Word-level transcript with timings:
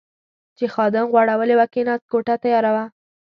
چې 0.57 0.65
خادم 0.73 1.05
غوړولې 1.13 1.55
وه، 1.57 1.65
کېناست، 1.73 2.05
کوټه 2.11 2.35
تیاره 2.43 2.71
وه. 2.75 2.83